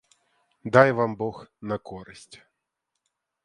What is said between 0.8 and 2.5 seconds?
вам бог на користь.